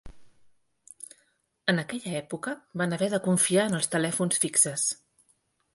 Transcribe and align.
En 1.73 1.81
aquella 1.81 2.15
època, 2.21 2.55
van 2.83 2.97
haver 2.99 3.11
de 3.17 3.21
confiar 3.29 3.69
en 3.71 3.81
els 3.81 3.95
telèfons 3.97 4.43
fixes. 4.47 4.93